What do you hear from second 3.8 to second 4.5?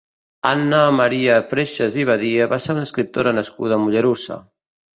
Mollerussa.